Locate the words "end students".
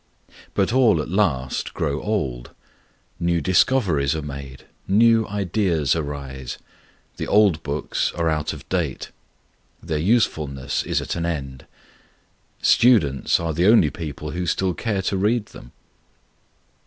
11.27-13.39